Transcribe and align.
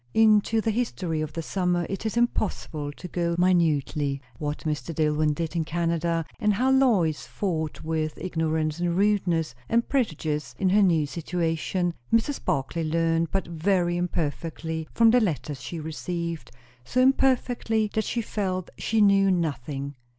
Into 0.15 0.61
the 0.61 0.71
history 0.71 1.21
of 1.21 1.33
the 1.33 1.43
summer 1.43 1.85
it 1.87 2.07
is 2.07 2.17
impossible 2.17 2.91
to 2.93 3.07
go 3.07 3.35
minutely. 3.37 4.19
What 4.39 4.61
Mr. 4.63 4.95
Dillwyn 4.95 5.35
did 5.35 5.55
in 5.55 5.63
Canada, 5.63 6.25
and 6.39 6.55
how 6.55 6.71
Lois 6.71 7.27
fought 7.27 7.83
with 7.83 8.17
ignorance 8.17 8.79
and 8.79 8.97
rudeness 8.97 9.53
and 9.69 9.87
prejudice 9.87 10.55
in 10.57 10.69
her 10.69 10.81
new 10.81 11.05
situation, 11.05 11.93
Mrs. 12.11 12.43
Barclay 12.43 12.83
learned 12.83 13.29
but 13.29 13.45
very 13.45 13.95
imperfectly 13.95 14.87
from 14.91 15.11
the 15.11 15.21
letters 15.21 15.61
she 15.61 15.79
received; 15.79 16.49
so 16.83 16.99
imperfectly, 16.99 17.87
that 17.93 18.03
she 18.05 18.23
felt 18.23 18.71
she 18.79 19.01
knew 19.01 19.29
nothing. 19.29 19.93